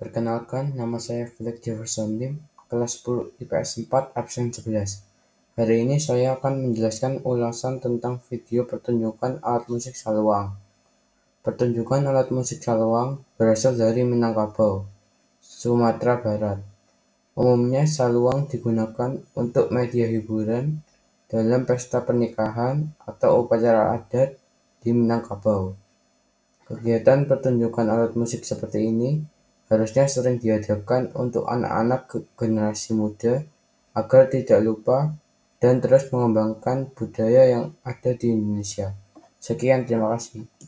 [0.00, 2.40] Perkenalkan, nama saya Felix Jefferson Lim,
[2.72, 5.04] kelas 10 IPS 4, absen 11.
[5.60, 10.56] Hari ini saya akan menjelaskan ulasan tentang video pertunjukan alat musik saluang.
[11.44, 14.88] Pertunjukan alat musik saluang berasal dari Minangkabau,
[15.44, 16.64] Sumatera Barat.
[17.36, 20.80] Umumnya saluang digunakan untuk media hiburan
[21.28, 24.32] dalam pesta pernikahan atau upacara adat
[24.80, 25.76] di Minangkabau.
[26.64, 29.39] Kegiatan pertunjukan alat musik seperti ini
[29.70, 33.46] harusnya sering diadakan untuk anak-anak generasi muda
[33.94, 35.14] agar tidak lupa
[35.62, 38.98] dan terus mengembangkan budaya yang ada di Indonesia.
[39.38, 40.50] Sekian, terima kasih.